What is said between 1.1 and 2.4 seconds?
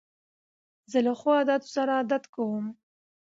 ښو عادتو سره عادت